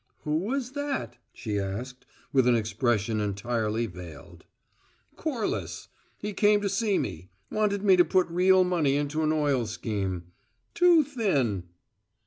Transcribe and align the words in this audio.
"Who 0.23 0.35
was 0.37 0.71
that?" 0.71 1.17
she 1.31 1.59
asked, 1.59 2.07
with 2.33 2.47
an 2.47 2.55
expression 2.55 3.19
entirely 3.21 3.85
veiled. 3.85 4.45
"Corliss. 5.15 5.89
He 6.17 6.33
came 6.33 6.59
to 6.61 6.69
see 6.69 6.97
me; 6.97 7.29
wanted 7.51 7.83
me 7.83 7.95
to 7.97 8.03
put 8.03 8.27
real 8.29 8.63
money 8.63 8.95
into 8.95 9.21
an 9.21 9.31
oil 9.31 9.67
scheme. 9.67 10.23
Too 10.73 11.03
thin!" 11.03 11.65